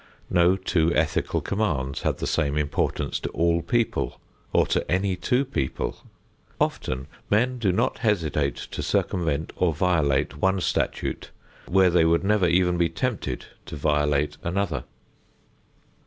No 0.31 0.55
two 0.55 0.91
ethical 0.95 1.41
commands 1.41 2.01
have 2.01 2.17
the 2.17 2.25
same 2.25 2.57
importance 2.57 3.19
to 3.19 3.29
all 3.33 3.61
people 3.61 4.19
or 4.51 4.65
to 4.65 4.91
any 4.91 5.15
two 5.15 5.45
people. 5.45 5.97
Often 6.59 7.05
men 7.29 7.59
do 7.59 7.71
not 7.71 7.99
hesitate 7.99 8.55
to 8.55 8.81
circumvent 8.81 9.53
or 9.57 9.75
violate 9.75 10.37
one 10.37 10.59
statute, 10.59 11.29
when 11.67 11.93
they 11.93 12.01
could 12.03 12.23
never 12.23 12.47
be 12.47 12.53
even 12.53 12.89
tempted 12.93 13.45
to 13.67 13.75
violate 13.75 14.37
another. 14.41 14.85